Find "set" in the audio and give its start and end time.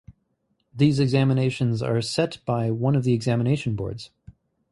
2.01-2.39